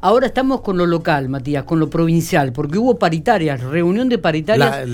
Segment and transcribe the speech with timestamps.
[0.00, 4.86] Ahora estamos con lo local, Matías, con lo provincial, porque hubo paritarias, reunión de paritarias.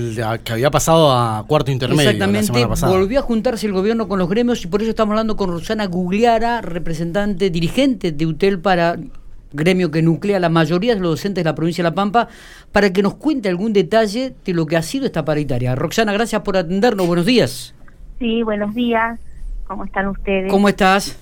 [0.43, 2.09] que había pasado a cuarto intermedio.
[2.09, 5.51] Exactamente, volvió a juntarse el gobierno con los gremios y por eso estamos hablando con
[5.51, 8.97] Rosana Gugliara, representante, dirigente de UTEL para
[9.53, 12.27] gremio que nuclea la mayoría de los docentes de la provincia de La Pampa,
[12.71, 15.75] para que nos cuente algún detalle de lo que ha sido esta paritaria.
[15.75, 17.05] Roxana, gracias por atendernos.
[17.05, 17.75] Buenos días.
[18.17, 19.19] Sí, buenos días.
[19.67, 20.51] ¿Cómo están ustedes?
[20.51, 21.17] ¿Cómo estás?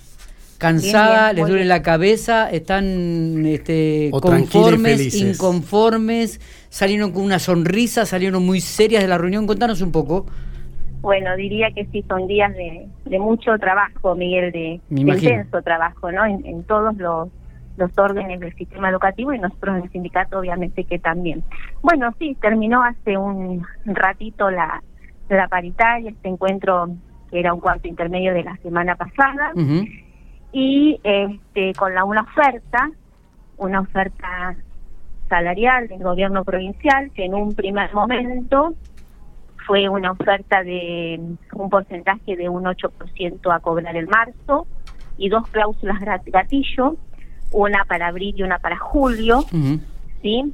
[0.57, 6.39] Cansada, les duele la cabeza, están este, conformes, inconformes,
[6.69, 9.47] salieron con una sonrisa, salieron muy serias de la reunión.
[9.47, 10.25] Contanos un poco.
[11.01, 16.25] Bueno, diría que sí, son días de, mucho trabajo, Miguel, de, intenso trabajo, ¿no?
[16.25, 17.27] En, todos los,
[17.75, 21.43] los órdenes del sistema educativo y nosotros en el sindicato obviamente que también.
[21.81, 24.81] Bueno, sí, terminó hace un ratito la,
[25.27, 26.89] la paritaria, este encuentro
[27.29, 29.51] que era un cuarto intermedio de la semana pasada
[30.53, 32.89] y este, con la una oferta,
[33.57, 34.55] una oferta
[35.27, 38.75] salarial del gobierno provincial, que en un primer momento
[39.65, 41.19] fue una oferta de
[41.53, 44.67] un porcentaje de un 8% a cobrar en marzo
[45.17, 46.97] y dos cláusulas gatillo,
[47.51, 49.43] una para abril y una para julio,
[50.21, 50.53] ¿sí?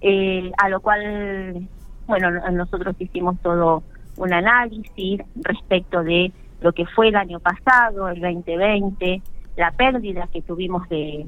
[0.00, 1.68] Eh, a lo cual,
[2.06, 3.82] bueno, nosotros hicimos todo
[4.16, 9.22] un análisis respecto de lo que fue el año pasado, el 2020,
[9.56, 11.26] la pérdida que tuvimos de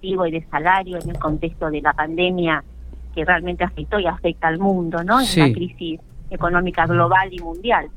[0.00, 2.62] vivo y de salario en el contexto de la pandemia
[3.14, 5.20] que realmente afectó y afecta al mundo, ¿no?
[5.20, 6.00] En la crisis
[6.30, 7.88] económica global y mundial.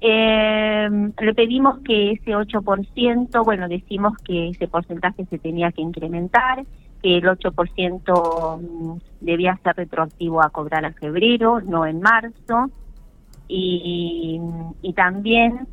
[0.00, 0.88] Eh,
[1.20, 6.64] le pedimos que ese 8%, bueno, decimos que ese porcentaje se tenía que incrementar,
[7.02, 12.70] que el 8% mm, debía ser retroactivo a cobrar en febrero, no en marzo,
[13.48, 14.40] y,
[14.82, 15.66] y también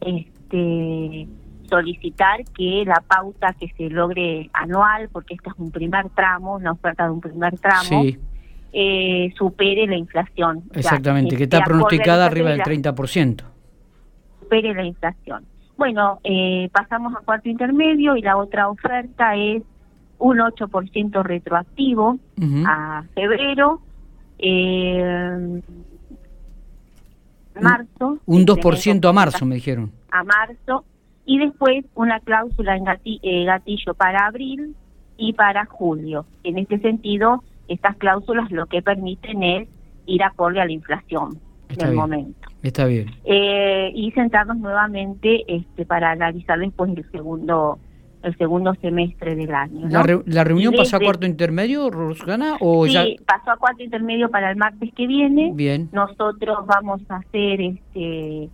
[0.00, 1.28] este
[1.70, 6.72] solicitar que la pauta que se logre anual, porque este es un primer tramo, una
[6.72, 8.04] oferta de un primer tramo,
[8.72, 10.64] eh, supere la inflación.
[10.74, 13.42] Exactamente, que está pronosticada arriba del 30%.
[14.40, 15.46] Supere la inflación.
[15.76, 19.62] Bueno, eh, pasamos a cuarto intermedio y la otra oferta es
[20.18, 22.18] un 8% retroactivo
[22.66, 23.80] a febrero.
[24.38, 25.62] Eh,
[27.60, 28.18] marzo.
[28.26, 29.92] Un 2% a marzo, me dijeron.
[30.10, 30.84] A marzo.
[31.24, 34.74] Y después una cláusula en eh, gatillo para abril
[35.16, 36.26] y para julio.
[36.42, 39.68] En este sentido, estas cláusulas lo que permiten es
[40.06, 41.38] ir acorde a la inflación
[41.76, 42.48] del momento.
[42.62, 43.10] Está bien.
[43.24, 47.78] Eh, y sentarnos nuevamente este, para analizar después el segundo
[48.22, 49.88] el segundo semestre del año.
[50.26, 52.56] ¿La, reunión pasó a cuarto intermedio, Rosana?
[52.60, 55.52] O sí, pasó a cuarto intermedio para el martes que viene.
[55.54, 55.88] Bien.
[55.92, 58.50] Nosotros vamos a hacer este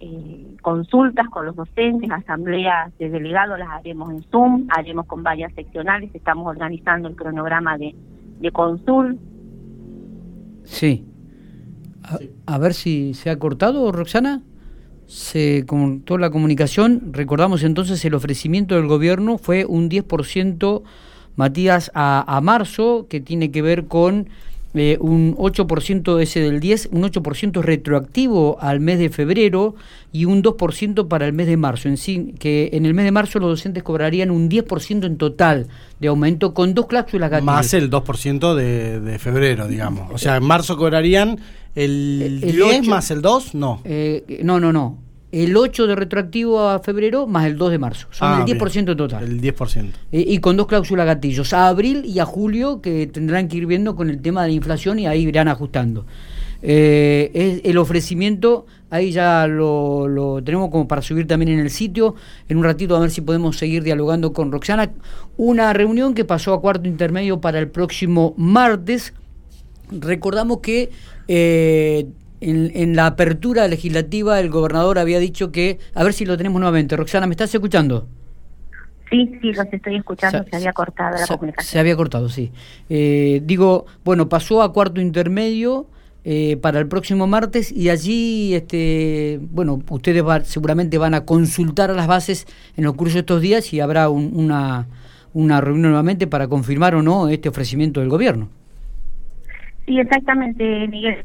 [0.00, 5.52] eh, consultas con los docentes, asambleas de delegados las haremos en Zoom, haremos con varias
[5.52, 7.94] seccionales, estamos organizando el cronograma de,
[8.40, 9.18] de consul.
[10.64, 11.06] Sí.
[12.46, 14.42] A, ver si se ha cortado, Roxana
[15.10, 15.64] se
[16.04, 17.12] toda la comunicación.
[17.12, 20.82] Recordamos entonces el ofrecimiento del gobierno fue un 10%,
[21.36, 24.28] Matías, a marzo, que tiene que ver con
[24.74, 29.74] eh, un 8% ese del 10, un 8% retroactivo al mes de febrero
[30.12, 31.88] y un 2% para el mes de marzo.
[31.88, 35.66] En sí, que en el mes de marzo los docentes cobrarían un 10% en total
[35.98, 37.46] de aumento con dos cláusulas gatillo.
[37.46, 40.08] Más el 2% de, de febrero, digamos.
[40.12, 41.40] O sea, en marzo cobrarían
[41.74, 43.80] el, 10 más el 2, no.
[43.84, 48.08] Eh, no, no, no el 8 de retroactivo a febrero más el 2 de marzo.
[48.10, 49.24] Son ah, el 10% total.
[49.24, 49.92] El 10%.
[50.12, 53.94] y con dos cláusulas gatillos, a abril y a julio, que tendrán que ir viendo
[53.94, 56.06] con el tema de la inflación y ahí irán ajustando.
[56.62, 61.70] Eh, es el ofrecimiento, ahí ya lo, lo, tenemos como para subir también en el
[61.70, 62.16] sitio.
[62.48, 64.90] En un ratito a ver si podemos seguir dialogando con Roxana.
[65.36, 69.14] Una reunión que pasó a cuarto intermedio para el próximo martes.
[69.90, 70.90] Recordamos que
[71.28, 72.06] eh,
[72.40, 76.96] en, la apertura legislativa el gobernador había dicho que, a ver si lo tenemos nuevamente.
[76.96, 78.08] Roxana, ¿me estás escuchando?
[79.10, 81.70] Sí, sí, los estoy escuchando, se, había cortado la comunicación.
[81.70, 82.52] Se había cortado, sí.
[82.88, 85.88] Eh, digo, bueno, pasó a cuarto intermedio
[86.24, 91.94] eh, para el próximo martes y allí, este, bueno, ustedes seguramente van a consultar a
[91.94, 94.86] las bases en los cursos de estos días y habrá una,
[95.32, 98.48] una reunión nuevamente para confirmar o no este ofrecimiento del gobierno.
[99.86, 101.24] Sí, exactamente, Miguel.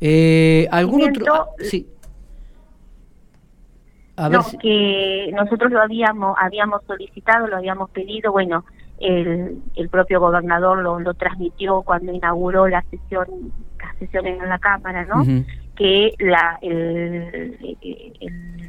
[0.00, 1.48] Eh, ¿Algún otro?
[1.58, 1.88] sí.
[4.18, 8.64] A ver que nosotros lo habíamos habíamos solicitado, lo habíamos pedido, bueno,
[8.98, 14.58] el, el propio gobernador lo, lo transmitió cuando inauguró la sesión las sesiones en la
[14.58, 15.24] Cámara, ¿no?
[15.76, 16.58] que la,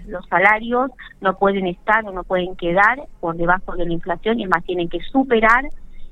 [0.07, 0.91] los salarios
[1.21, 4.89] no pueden estar o no pueden quedar por debajo de la inflación y más tienen
[4.89, 5.65] que superar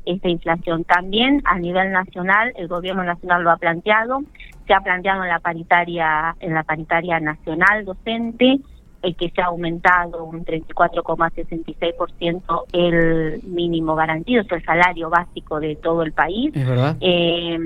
[0.05, 0.83] esta inflación.
[0.83, 4.23] También a nivel nacional, el gobierno nacional lo ha planteado,
[4.67, 8.59] se ha planteado en la paritaria, en la paritaria nacional docente,
[9.01, 15.75] el que se ha aumentado un 34,66% el mínimo garantido, es el salario básico de
[15.75, 16.51] todo el país.
[17.01, 17.59] Eh,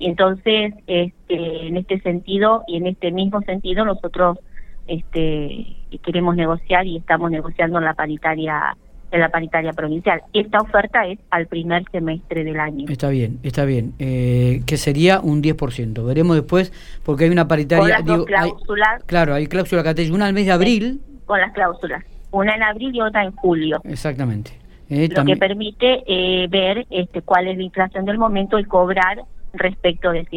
[0.00, 4.38] entonces, este, en este sentido y en este mismo sentido, nosotros
[4.86, 8.76] este, queremos negociar y estamos negociando en la paritaria
[9.12, 10.22] en la paritaria provincial.
[10.32, 12.86] Esta oferta es al primer semestre del año.
[12.88, 13.92] Está bien, está bien.
[13.98, 16.04] Eh, que sería un 10%.
[16.04, 16.72] Veremos después,
[17.04, 18.02] porque hay una paritaria...
[18.04, 19.04] Con cláusulas.
[19.04, 21.00] claro, hay cláusula que una al mes de abril.
[21.26, 22.02] Con las cláusulas.
[22.30, 23.80] Una en abril y otra en julio.
[23.84, 24.52] Exactamente.
[24.88, 29.22] Eh, Lo que permite eh, ver este, cuál es la inflación del momento y cobrar
[29.52, 30.36] respecto de esa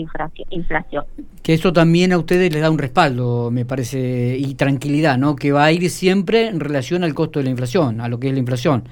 [0.50, 1.06] inflación.
[1.41, 5.35] Que eso también a ustedes les da un respaldo, me parece, y tranquilidad, ¿no?
[5.35, 8.27] Que va a ir siempre en relación al costo de la inflación, a lo que
[8.27, 8.83] es la inflación,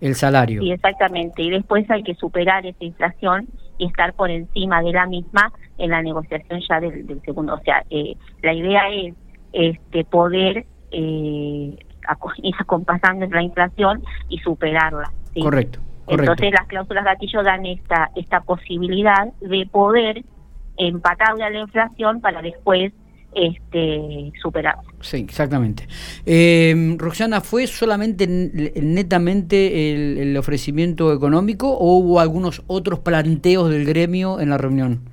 [0.00, 0.62] el salario.
[0.62, 1.42] Sí, exactamente.
[1.42, 3.48] Y después hay que superar esa inflación
[3.78, 7.54] y estar por encima de la misma en la negociación ya del, segundo.
[7.54, 9.14] O sea, eh, la idea es
[9.52, 11.76] este poder eh,
[12.42, 15.10] ir acompasando la inflación y superarla.
[15.40, 15.80] Correcto.
[16.08, 20.24] Entonces las cláusulas gatillo dan esta, esta posibilidad de poder
[20.76, 22.92] empatarle a la inflación para después
[23.34, 24.76] este superar.
[25.00, 25.88] Sí, exactamente.
[26.26, 33.86] Eh, Roxana, ¿fue solamente netamente el, el, ofrecimiento económico o hubo algunos otros planteos del
[33.86, 35.11] gremio en la reunión?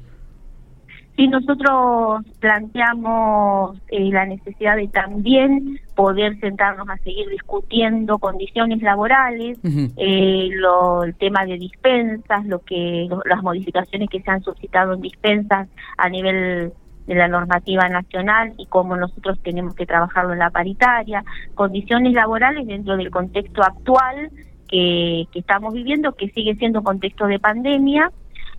[1.20, 9.60] Sí, nosotros planteamos eh, la necesidad de también poder sentarnos a seguir discutiendo condiciones laborales,
[9.98, 15.02] eh, lo, el tema de dispensas, lo que las modificaciones que se han suscitado en
[15.02, 15.68] dispensas
[15.98, 16.72] a nivel
[17.06, 22.66] de la normativa nacional y cómo nosotros tenemos que trabajarlo en la paritaria, condiciones laborales
[22.66, 24.32] dentro del contexto actual
[24.70, 28.10] que, que estamos viviendo, que sigue siendo contexto de pandemia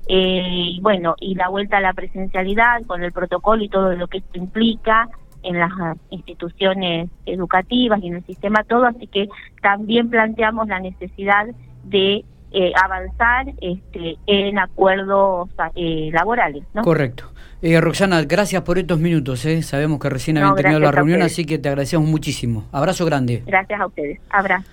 [0.08, 4.19] eh, bueno, y la vuelta a la presencialidad con el protocolo y todo lo que
[4.19, 5.08] esto implica
[5.43, 5.70] en las
[6.11, 9.29] instituciones educativas y en el sistema todo, así que
[9.62, 11.47] también planteamos la necesidad
[11.85, 16.64] de eh, avanzar este, en acuerdos eh, laborales.
[16.75, 16.82] ¿no?
[16.82, 17.25] Correcto.
[17.62, 19.44] Eh, Roxana, gracias por estos minutos.
[19.44, 19.62] ¿eh?
[19.62, 22.64] Sabemos que recién habían terminado la reunión, así que te agradecemos muchísimo.
[22.73, 23.43] Abrazo grande.
[23.47, 24.19] Gracias a ustedes.
[24.31, 24.67] Abrazo.